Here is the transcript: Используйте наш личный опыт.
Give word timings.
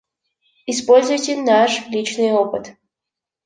Используйте 0.65 1.37
наш 1.39 1.87
личный 1.89 2.31
опыт. 2.31 2.75